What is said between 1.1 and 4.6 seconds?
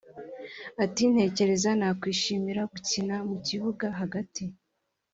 “Ntekereza nakwishimira gukina mu kibuga hagati